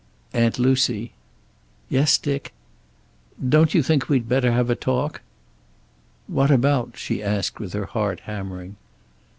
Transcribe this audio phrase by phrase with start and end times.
[0.33, 1.11] "Aunt Lucy."
[1.87, 2.53] "Yes, Dick."
[3.49, 5.21] "Don't you think we'd better have a talk?"
[6.25, 8.77] "What about?" she asked, with her heart hammering.